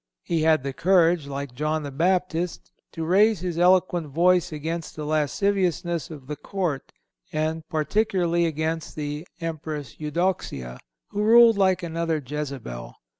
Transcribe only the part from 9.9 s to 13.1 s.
Eudoxia, who ruled like another Jezabel.